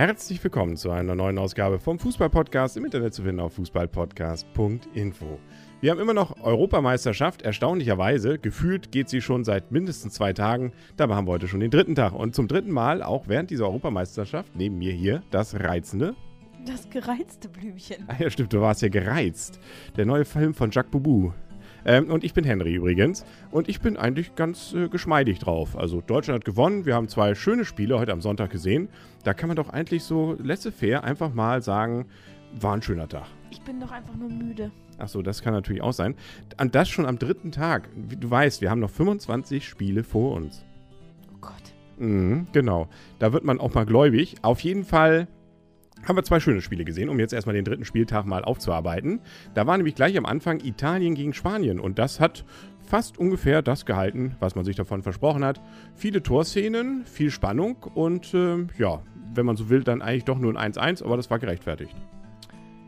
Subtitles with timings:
[0.00, 5.38] Herzlich willkommen zu einer neuen Ausgabe vom Fußballpodcast im Internet zu finden auf fußballpodcast.info.
[5.82, 8.38] Wir haben immer noch Europameisterschaft, erstaunlicherweise.
[8.38, 10.72] Gefühlt geht sie schon seit mindestens zwei Tagen.
[10.96, 12.14] Dabei haben wir heute schon den dritten Tag.
[12.14, 16.14] Und zum dritten Mal, auch während dieser Europameisterschaft, neben mir hier das reizende.
[16.64, 18.02] Das gereizte Blümchen.
[18.08, 19.60] Ah ja, stimmt, du warst ja gereizt.
[19.98, 21.34] Der neue Film von Jacques Boubou.
[21.84, 23.24] Ähm, und ich bin Henry übrigens.
[23.50, 25.76] Und ich bin eigentlich ganz äh, geschmeidig drauf.
[25.76, 26.86] Also Deutschland hat gewonnen.
[26.86, 28.88] Wir haben zwei schöne Spiele heute am Sonntag gesehen.
[29.24, 32.06] Da kann man doch eigentlich so laissez-faire einfach mal sagen,
[32.52, 33.26] war ein schöner Tag.
[33.50, 34.70] Ich bin doch einfach nur müde.
[34.98, 36.14] Ach so, das kann natürlich auch sein.
[36.60, 37.88] Und das schon am dritten Tag.
[37.94, 40.64] Wie du weißt, wir haben noch 25 Spiele vor uns.
[41.32, 41.52] Oh Gott.
[41.98, 42.88] Mhm, genau.
[43.18, 44.36] Da wird man auch mal gläubig.
[44.42, 45.26] Auf jeden Fall
[46.06, 49.20] haben wir zwei schöne Spiele gesehen, um jetzt erstmal den dritten Spieltag mal aufzuarbeiten.
[49.54, 52.44] Da war nämlich gleich am Anfang Italien gegen Spanien und das hat
[52.80, 55.60] fast ungefähr das gehalten, was man sich davon versprochen hat.
[55.94, 59.02] Viele Torszenen, viel Spannung und äh, ja,
[59.34, 61.94] wenn man so will, dann eigentlich doch nur ein 1-1, aber das war gerechtfertigt.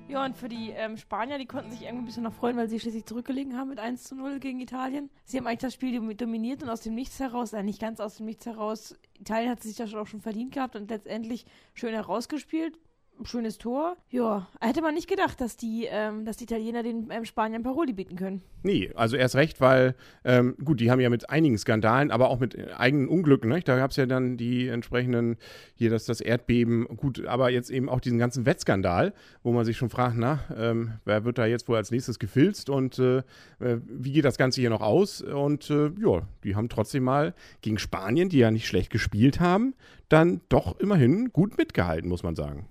[0.09, 2.69] Ja, und für die ähm, Spanier, die konnten sich irgendwie ein bisschen noch freuen, weil
[2.69, 5.09] sie schließlich zurückgelegen haben mit 1 zu 0 gegen Italien.
[5.25, 8.17] Sie haben eigentlich das Spiel dominiert und aus dem Nichts heraus, äh, nicht ganz aus
[8.17, 12.77] dem Nichts heraus, Italien hat sich das auch schon verdient gehabt und letztendlich schön herausgespielt
[13.25, 13.97] schönes Tor.
[14.11, 17.92] Ja, hätte man nicht gedacht, dass die, ähm, dass die Italiener den ähm, Spaniern Paroli
[17.92, 18.42] bieten können.
[18.62, 22.39] Nee, also erst recht, weil, ähm, gut, die haben ja mit einigen Skandalen, aber auch
[22.39, 23.61] mit eigenen Unglücken, ne?
[23.61, 25.37] da gab es ja dann die entsprechenden,
[25.75, 29.77] hier das, das Erdbeben, gut, aber jetzt eben auch diesen ganzen Wettskandal, wo man sich
[29.77, 33.19] schon fragt, na, ähm, wer wird da jetzt wohl als nächstes gefilzt und äh,
[33.59, 35.23] äh, wie geht das Ganze hier noch aus?
[35.23, 39.75] Und äh, ja, die haben trotzdem mal gegen Spanien, die ja nicht schlecht gespielt haben,
[40.09, 42.67] dann doch immerhin gut mitgehalten, muss man sagen.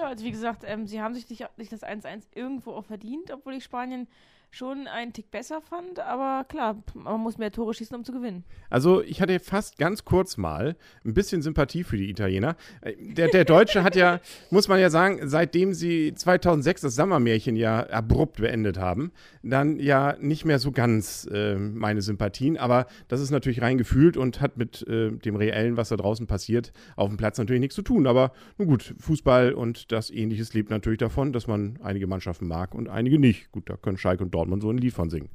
[0.00, 3.30] Ja, also wie gesagt, ähm, sie haben sich nicht, nicht das 1-1 irgendwo auch verdient,
[3.30, 4.08] obwohl ich Spanien
[4.50, 8.44] schon einen Tick besser fand, aber klar, man muss mehr Tore schießen, um zu gewinnen.
[8.68, 12.56] Also ich hatte fast ganz kurz mal ein bisschen Sympathie für die Italiener.
[12.80, 17.54] Äh, der, der Deutsche hat ja, muss man ja sagen, seitdem sie 2006 das Sommermärchen
[17.54, 19.12] ja abrupt beendet haben,
[19.42, 24.16] dann ja nicht mehr so ganz äh, meine Sympathien, aber das ist natürlich rein gefühlt
[24.16, 27.76] und hat mit äh, dem Reellen, was da draußen passiert, auf dem Platz natürlich nichts
[27.76, 28.08] zu tun.
[28.08, 32.74] Aber nun gut, Fußball und das Ähnliches lebt natürlich davon, dass man einige Mannschaften mag
[32.74, 33.52] und einige nicht.
[33.52, 35.28] Gut, da können Schalke und Dortmund Dortmund so ein Lied von singen.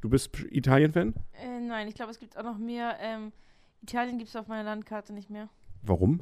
[0.00, 1.14] Du bist Italien-Fan?
[1.34, 2.96] Äh, nein, ich glaube, es gibt auch noch mehr.
[3.00, 3.32] Ähm,
[3.82, 5.50] Italien gibt es auf meiner Landkarte nicht mehr.
[5.82, 6.20] Warum?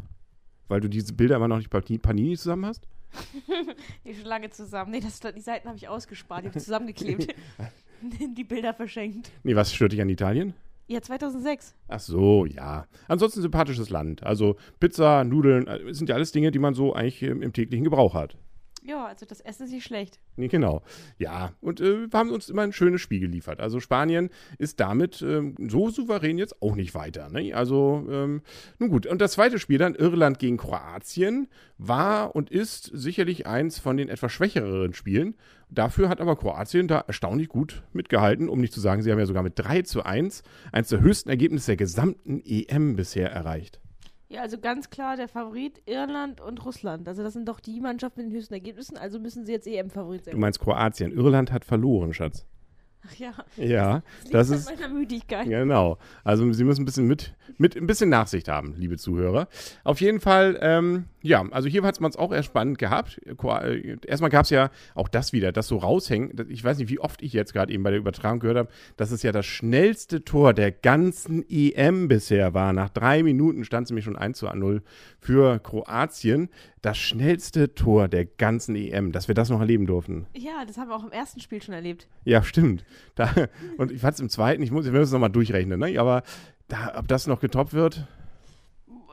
[0.66, 2.88] Weil du diese Bilder immer noch nicht bei Panini zusammen hast?
[4.04, 4.90] die schon lange zusammen.
[4.90, 7.32] Nee, das, die Seiten habe ich ausgespart, die habe ich zusammengeklebt.
[8.36, 9.30] die Bilder verschenkt.
[9.44, 10.54] Nee, was stört dich an Italien?
[10.88, 11.74] Ja, 2006.
[11.88, 12.86] Ach so, ja.
[13.06, 14.24] Ansonsten sympathisches Land.
[14.24, 17.84] Also Pizza, Nudeln, äh, sind ja alles Dinge, die man so eigentlich im, im täglichen
[17.84, 18.36] Gebrauch hat.
[18.86, 20.20] Ja, also das Essen ist nicht schlecht.
[20.36, 20.80] Nee, genau.
[21.18, 23.58] Ja, und äh, wir haben uns immer ein schönes Spiel geliefert.
[23.58, 27.28] Also Spanien ist damit ähm, so souverän jetzt auch nicht weiter.
[27.28, 27.52] Ne?
[27.52, 28.42] Also, ähm,
[28.78, 29.06] nun gut.
[29.06, 31.48] Und das zweite Spiel dann, Irland gegen Kroatien,
[31.78, 35.34] war und ist sicherlich eins von den etwas schwächeren Spielen.
[35.68, 39.26] Dafür hat aber Kroatien da erstaunlich gut mitgehalten, um nicht zu sagen, sie haben ja
[39.26, 43.80] sogar mit 3 zu 1 eins der höchsten Ergebnisse der gesamten EM bisher erreicht.
[44.28, 47.06] Ja, also ganz klar der Favorit Irland und Russland.
[47.06, 50.24] Also das sind doch die Mannschaften mit den höchsten Ergebnissen, also müssen sie jetzt EM-Favorit
[50.24, 50.34] sein.
[50.34, 51.12] Du meinst Kroatien.
[51.12, 52.44] Irland hat verloren, Schatz.
[53.06, 53.32] Ach ja.
[53.56, 55.46] Ja, das, das ist meiner Müdigkeit.
[55.46, 55.98] Genau.
[56.24, 59.48] Also Sie müssen ein bisschen mit, mit ein bisschen Nachsicht haben, liebe Zuhörer.
[59.84, 63.20] Auf jeden Fall, ähm, ja, also hier hat man es auch erst spannend gehabt.
[63.26, 66.32] Äh, erstmal gab es ja auch das wieder, das so raushängen.
[66.48, 69.10] Ich weiß nicht, wie oft ich jetzt gerade eben bei der Übertragung gehört habe, dass
[69.10, 72.72] es ja das schnellste Tor der ganzen EM bisher war.
[72.72, 74.82] Nach drei Minuten stand es nämlich schon 1 zu 0
[75.26, 76.48] für Kroatien.
[76.82, 80.26] Das schnellste Tor der ganzen EM, dass wir das noch erleben durften.
[80.36, 82.06] Ja, das haben wir auch im ersten Spiel schon erlebt.
[82.24, 82.84] Ja, stimmt.
[83.16, 83.28] Da,
[83.78, 85.98] und ich fand es im zweiten, ich muss, wir müssen es nochmal durchrechnen, ne?
[85.98, 86.22] aber
[86.68, 88.06] da, ob das noch getoppt wird,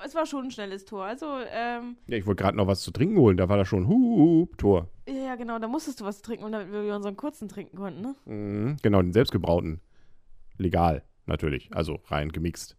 [0.06, 1.06] es war schon ein schnelles Tor.
[1.06, 3.88] Also, ähm, Ja, ich wollte gerade noch was zu trinken holen, da war da schon
[3.88, 4.90] Hup, Tor.
[5.08, 8.16] Ja, genau, da musstest du was trinken, damit wir unseren kurzen trinken konnten, ne?
[8.26, 9.80] Mhm, genau, den selbstgebrauten.
[10.58, 11.70] Legal, natürlich.
[11.74, 12.76] Also rein gemixt.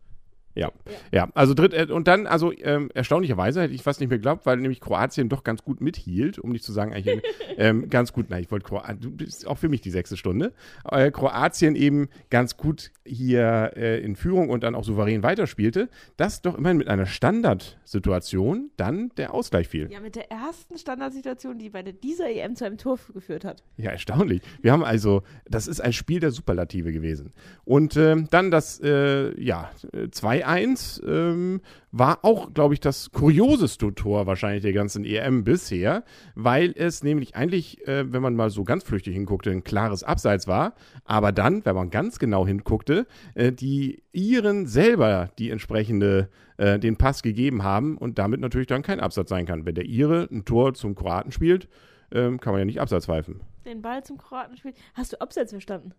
[0.54, 0.70] Ja.
[1.12, 1.28] ja.
[1.34, 4.56] Also dritt äh, und dann, also ähm, erstaunlicherweise hätte ich fast nicht mehr geglaubt, weil
[4.58, 7.22] nämlich Kroatien doch ganz gut mithielt, um nicht zu sagen, eigentlich
[7.56, 10.52] ähm, ganz gut, nein, ich wollte Kroatien, du bist auch für mich die sechste Stunde.
[10.88, 16.42] Äh, Kroatien eben ganz gut hier äh, in Führung und dann auch souverän weiterspielte, das
[16.42, 19.90] doch immerhin mit einer Standardsituation dann der Ausgleich fiel.
[19.90, 23.62] Ja, mit der ersten Standardsituation, die bei dieser EM zu einem Tor geführt hat.
[23.76, 24.42] Ja, erstaunlich.
[24.62, 27.32] Wir haben also, das ist ein Spiel der Superlative gewesen.
[27.64, 29.70] Und ähm, dann das, äh, ja,
[30.10, 31.60] 2 3-1 ähm,
[31.92, 36.04] war auch, glaube ich, das kurioseste Tor wahrscheinlich der ganzen EM bisher,
[36.34, 40.46] weil es nämlich eigentlich, äh, wenn man mal so ganz flüchtig hinguckte, ein klares Abseits
[40.46, 40.74] war.
[41.04, 46.96] Aber dann, wenn man ganz genau hinguckte, äh, die Iren selber die entsprechende äh, den
[46.96, 49.66] Pass gegeben haben und damit natürlich dann kein Absatz sein kann.
[49.66, 51.68] Wenn der Ire ein Tor zum Kroaten spielt,
[52.12, 53.40] ähm, kann man ja nicht Abseits pfeifen.
[53.64, 54.76] Den Ball zum Kroaten spielt.
[54.94, 55.92] Hast du Abseits verstanden?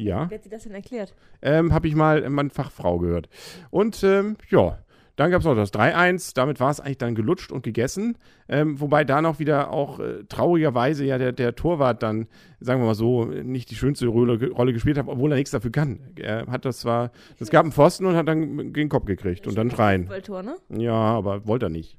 [0.00, 0.28] Ja.
[0.28, 1.14] Wer hat dir das denn erklärt?
[1.42, 3.28] Ähm, Habe ich mal meine Fachfrau gehört.
[3.70, 4.78] Und ähm, ja,
[5.20, 6.34] dann gab es noch das 3-1.
[6.34, 8.16] Damit war es eigentlich dann gelutscht und gegessen.
[8.48, 12.26] Ähm, wobei da noch wieder auch äh, traurigerweise ja der, der Torwart dann,
[12.58, 15.72] sagen wir mal so, nicht die schönste Rolle, Rolle gespielt hat, obwohl er nichts dafür
[15.72, 16.00] kann.
[16.16, 19.58] Er hat das zwar, es gab einen Pfosten und hat dann den Kopf gekriegt und
[19.58, 19.70] dann.
[19.70, 20.56] Fußballtor, ne?
[20.70, 21.98] Ja, aber wollte er nicht.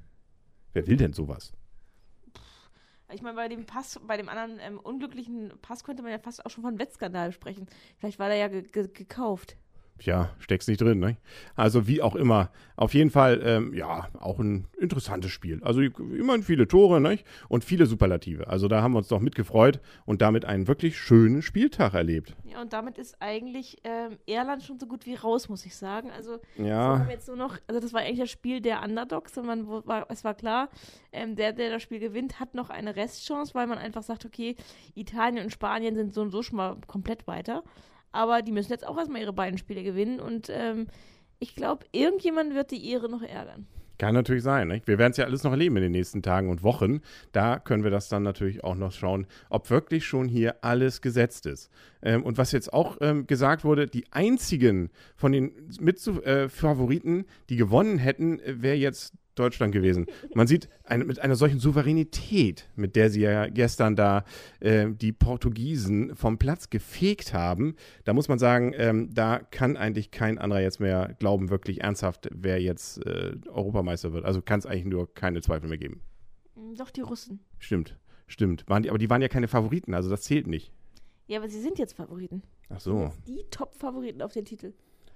[0.72, 1.52] Wer will denn sowas?
[3.12, 6.44] Ich meine, bei dem Pass, bei dem anderen ähm, unglücklichen Pass könnte man ja fast
[6.44, 7.66] auch schon von Wettskandal sprechen.
[7.98, 9.56] Vielleicht war der ja ge ge gekauft.
[10.02, 11.16] Tja, steckst nicht drin, ne?
[11.54, 12.50] Also wie auch immer.
[12.74, 15.62] Auf jeden Fall, ähm, ja, auch ein interessantes Spiel.
[15.62, 17.20] Also immerhin viele Tore, ne?
[17.48, 18.48] Und viele Superlative.
[18.48, 22.34] Also da haben wir uns doch mitgefreut und damit einen wirklich schönen Spieltag erlebt.
[22.50, 26.10] Ja, und damit ist eigentlich ähm, Irland schon so gut wie raus, muss ich sagen.
[26.10, 26.98] Also Ja.
[26.98, 30.06] haben jetzt nur noch, also das war eigentlich das Spiel der Underdogs und man war,
[30.08, 30.68] es war klar,
[31.12, 34.56] ähm, der, der das Spiel gewinnt, hat noch eine Restchance, weil man einfach sagt, okay,
[34.96, 37.62] Italien und Spanien sind so und so schon mal komplett weiter.
[38.12, 40.86] Aber die müssen jetzt auch erstmal ihre beiden Spiele gewinnen und ähm,
[41.38, 43.66] ich glaube, irgendjemand wird die Ehre noch ärgern.
[43.98, 44.68] Kann natürlich sein.
[44.68, 44.88] Nicht?
[44.88, 47.02] Wir werden es ja alles noch erleben in den nächsten Tagen und Wochen.
[47.30, 51.46] Da können wir das dann natürlich auch noch schauen, ob wirklich schon hier alles gesetzt
[51.46, 51.70] ist.
[52.02, 57.26] Ähm, und was jetzt auch ähm, gesagt wurde, die einzigen von den Mitfavoriten, äh, Favoriten,
[57.48, 60.06] die gewonnen hätten, äh, wäre jetzt Deutschland gewesen.
[60.34, 64.24] Man sieht eine, mit einer solchen Souveränität, mit der sie ja gestern da
[64.60, 70.10] äh, die Portugiesen vom Platz gefegt haben, da muss man sagen, ähm, da kann eigentlich
[70.10, 74.24] kein anderer jetzt mehr glauben, wirklich ernsthaft, wer jetzt äh, Europameister wird.
[74.24, 76.00] Also kann es eigentlich nur keine Zweifel mehr geben.
[76.54, 77.40] Mm, Doch die Russen.
[77.58, 77.96] Stimmt,
[78.26, 78.68] stimmt.
[78.68, 80.72] Waren die, aber die waren ja keine Favoriten, also das zählt nicht.
[81.26, 82.42] Ja, aber sie sind jetzt Favoriten.
[82.68, 83.12] Ach so.
[83.26, 84.72] Die Top-Favoriten auf den Titel.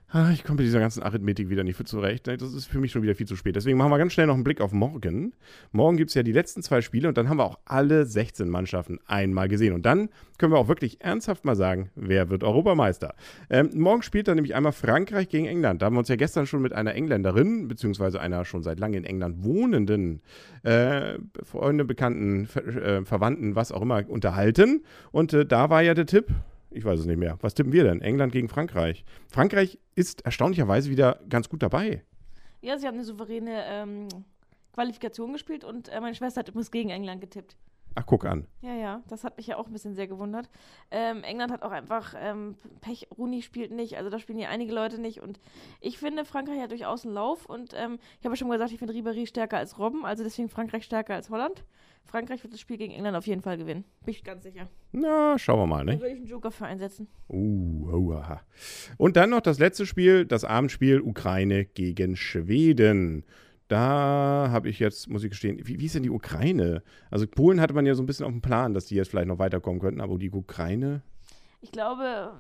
[0.09, 2.29] Ah, ich komme mit dieser ganzen Arithmetik wieder nicht zurecht.
[2.29, 3.57] Das ist für mich schon wieder viel zu spät.
[3.57, 5.35] Deswegen machen wir ganz schnell noch einen Blick auf morgen.
[5.73, 8.49] Morgen gibt es ja die letzten zwei Spiele und dann haben wir auch alle 16
[8.49, 9.75] Mannschaften einmal gesehen.
[9.75, 10.09] Und dann
[10.39, 13.17] können wir auch wirklich ernsthaft mal sagen, wer wird Europameister.
[13.51, 15.83] Ähm, morgen spielt dann nämlich einmal Frankreich gegen England.
[15.83, 18.99] Da haben wir uns ja gestern schon mit einer Engländerin, beziehungsweise einer schon seit langem
[18.99, 20.23] in England wohnenden
[20.63, 24.85] äh, Freunde, Bekannten, Ver äh, Verwandten, was auch immer, unterhalten.
[25.11, 26.29] Und äh, da war ja der Tipp,
[26.71, 27.39] ich weiß es nicht mehr.
[27.41, 28.01] Was tippen wir denn?
[28.01, 29.05] England gegen Frankreich.
[29.29, 32.03] Frankreich ist erstaunlicherweise wieder ganz gut dabei.
[32.61, 34.09] Ja, sie haben eine souveräne ähm,
[34.73, 37.57] Qualifikation gespielt und äh, meine Schwester hat übrigens gegen England getippt.
[37.99, 38.47] Ach, guck an.
[38.61, 40.51] Ja, ja, das hat mich ja auch ein bisschen sehr gewundert.
[40.91, 44.75] Ähm, England hat auch einfach ähm, Pech, Rooney spielt nicht, also da spielen ja einige
[44.75, 45.41] Leute nicht und
[45.81, 48.79] ich finde, Frankreich hat durchaus einen Lauf und ähm, ich habe ja schon gesagt, ich
[48.79, 51.65] finde Ribéry stärker als Robben, also deswegen Frankreich stärker als Holland.
[52.05, 53.85] Frankreich wird das Spiel gegen England auf jeden Fall gewinnen.
[54.05, 54.69] Bin ich ganz sicher.
[54.93, 56.01] Na, schauen wir mal, Da ne?
[56.01, 57.09] würde ich einen Joker für einsetzen.
[57.29, 58.43] Uh, oh, aha.
[58.99, 63.25] Und dann noch das letzte Spiel, das Abendspiel Ukraine gegen Schweden.
[63.69, 66.83] Da habe ich jetzt, muss ich gestehen, wie, wie ist denn die Ukraine?
[67.11, 69.27] Also Polen hatte man ja so ein bisschen auf dem Plan, dass die jetzt vielleicht
[69.27, 71.03] noch weiterkommen könnten, aber die Ukraine?
[71.61, 72.33] Ich glaube,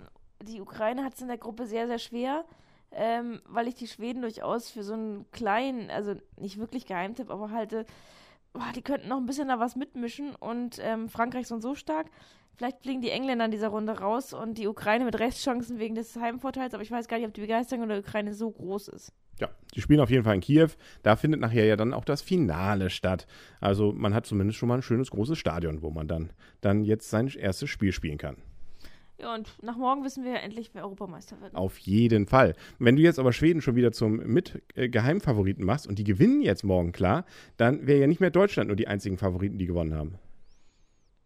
[0.43, 2.45] die Ukraine hat es in der Gruppe sehr, sehr schwer,
[2.93, 7.51] ähm, weil ich die Schweden durchaus für so einen kleinen, also nicht wirklich Geheimtipp, aber
[7.51, 7.85] halt, äh,
[8.53, 12.07] boah, die könnten noch ein bisschen da was mitmischen und ähm, Frankreich sind so stark.
[12.55, 16.17] Vielleicht fliegen die Engländer in dieser Runde raus und die Ukraine mit Restchancen wegen des
[16.17, 19.13] Heimvorteils, aber ich weiß gar nicht, ob die Begeisterung in der Ukraine so groß ist.
[19.39, 20.71] Ja, die spielen auf jeden Fall in Kiew.
[21.03, 23.27] Da findet nachher ja dann auch das Finale statt.
[23.61, 27.11] Also man hat zumindest schon mal ein schönes großes Stadion, wo man dann, dann jetzt
[27.11, 28.37] sein erstes Spiel spielen kann.
[29.19, 31.55] Ja, und nach morgen wissen wir ja endlich, wer Europameister wird.
[31.55, 32.55] Auf jeden Fall.
[32.79, 36.93] Wenn du jetzt aber Schweden schon wieder zum Mit-Geheimfavoriten machst und die gewinnen jetzt morgen
[36.93, 37.25] klar,
[37.57, 40.19] dann wäre ja nicht mehr Deutschland nur die einzigen Favoriten, die gewonnen haben.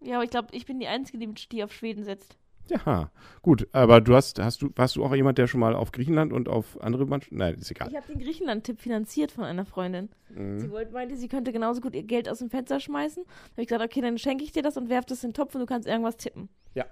[0.03, 2.37] Ja, aber ich glaube, ich bin die Einzige, die, die auf Schweden setzt.
[2.69, 3.11] Ja,
[3.43, 3.69] gut.
[3.73, 6.49] Aber du hast, hast du, warst du auch jemand, der schon mal auf Griechenland und
[6.49, 7.37] auf andere Mannschaften?
[7.37, 7.89] Nein, ist egal.
[7.91, 10.09] Ich habe den Griechenland-Tipp finanziert von einer Freundin.
[10.35, 10.61] Mhm.
[10.61, 13.25] Sie wollte, meinte, sie könnte genauso gut ihr Geld aus dem Fenster schmeißen.
[13.25, 15.35] Da habe ich gesagt, okay, dann schenke ich dir das und werf das in den
[15.35, 16.49] Topf und du kannst irgendwas tippen.
[16.75, 16.85] Ja.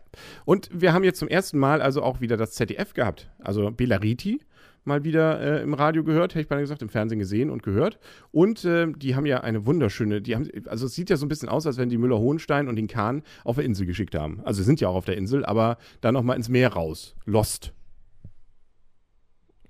[0.44, 3.30] Und wir haben jetzt zum ersten Mal also auch wieder das ZDF gehabt.
[3.38, 4.40] Also Belariti
[4.88, 8.00] mal wieder äh, im Radio gehört, hätte ich beinahe gesagt, im Fernsehen gesehen und gehört.
[8.32, 11.28] Und äh, die haben ja eine wunderschöne, die haben, also es sieht ja so ein
[11.28, 14.40] bisschen aus, als wenn die Müller-Hohenstein und den Kahn auf der Insel geschickt haben.
[14.44, 17.14] Also sie sind ja auch auf der Insel, aber dann nochmal ins Meer raus.
[17.24, 17.72] Lost.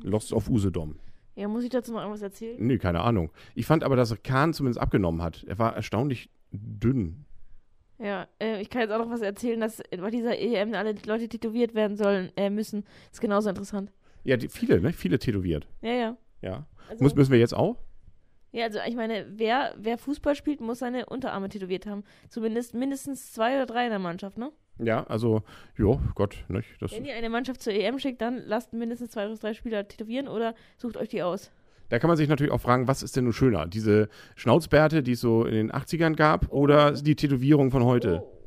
[0.03, 0.97] Lost auf Usedom.
[1.35, 2.57] Ja, muss ich dazu noch irgendwas erzählen?
[2.59, 3.31] Nee, keine Ahnung.
[3.55, 5.45] Ich fand aber, dass Kahn zumindest abgenommen hat.
[5.47, 7.27] Er war erstaunlich dünn.
[7.99, 11.29] Ja, äh, ich kann jetzt auch noch was erzählen, dass bei dieser EM alle Leute
[11.29, 12.85] tätowiert werden sollen, äh, müssen.
[13.11, 13.93] ist genauso interessant.
[14.25, 14.93] Ja, die, viele, ne?
[14.93, 15.67] Viele tätowiert.
[15.83, 16.17] Ja, ja.
[16.43, 16.67] Ja.
[16.89, 17.77] Also, Muss, müssen wir jetzt auch?
[18.53, 22.05] ja, also ich meine, wer, wer Fußball spielt, muss seine Unterarme tätowiert haben.
[22.29, 24.51] Zumindest mindestens zwei oder drei in der Mannschaft, ne?
[24.79, 25.43] Ja, also,
[25.77, 26.69] jo, Gott, nicht?
[26.81, 29.87] Das, Wenn ihr eine Mannschaft zur EM schickt, dann lasst mindestens zwei oder drei Spieler
[29.89, 31.51] tätowieren oder sucht euch die aus.
[31.89, 33.67] da kann man sich natürlich auch fragen, was ist denn nun schöner?
[33.67, 38.23] Diese Schnauzbärte, die es so in den 80ern gab, oder die Tätowierung von heute?
[38.23, 38.38] Oh.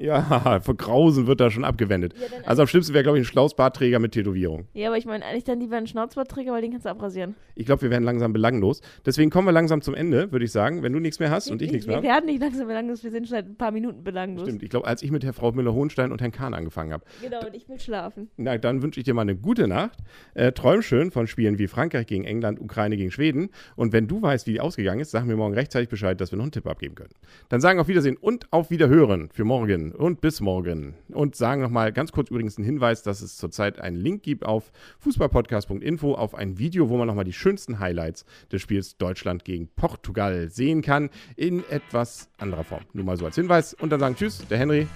[0.10, 2.14] Ja, vor Grausen wird da schon abgewendet.
[2.18, 4.66] Ja, Also am schlimmsten wäre, glaube ich, ein Schnauzbartträger mit Tätowierung.
[4.74, 7.34] ja, aber ich meine eigentlich dann lieber einen Schnauzbartträger, weil den kannst du abrasieren.
[7.54, 8.80] Ich glaube, wir werden langsam belanglos.
[9.04, 10.82] Deswegen kommen wir langsam zum Ende, würde ich sagen.
[10.82, 12.22] Wenn du nichts mehr hast und ich nichts mehr Wir habe.
[12.22, 14.46] werden nicht langsam belanglos, wir sind schon seit ein paar Minuten belanglos.
[14.48, 17.04] Stimmt, ich glaube, als ich mit der Frau Müller-Hohenstein und Herrn Kahn angefangen habe.
[17.22, 18.30] Genau, und ich will schlafen.
[18.36, 19.98] Na, dann wünsche ich dir mal eine gute Nacht.
[20.34, 23.50] Äh, träum schön von Spielen wie Frankreich gegen England, Ukraine gegen Schweden.
[23.76, 26.36] Und wenn du weißt, wie die ausgegangen ist, sag mir morgen rechtzeitig Bescheid, dass wir
[26.38, 27.10] noch einen Tipp abgeben können.
[27.48, 30.94] Dann sagen auf Wiedersehen und auf Wiederhören für morgen und bis morgen.
[31.08, 34.72] Und sagen nochmal ganz kurz übrigens einen Hinweis, dass es zurzeit einen Link gibt auf
[35.00, 40.48] fußballpodcast.info auf ein Video, wo man nochmal die schönsten Highlights des Spiels Deutschland gegen Portugal
[40.50, 41.10] sehen kann.
[41.36, 42.82] In etwas anderer Form.
[42.92, 43.74] Nur mal so als Hinweis.
[43.74, 44.86] Und dann sagen Tschüss, der Henry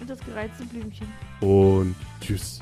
[0.00, 1.06] Und das gereizte Blümchen.
[1.40, 2.60] und Tschüss.